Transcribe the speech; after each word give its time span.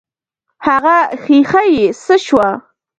هغه 0.67 0.95
ښيښه 1.23 1.61
يې 1.75 1.85
څه 2.03 2.15
سوه. 2.25 2.49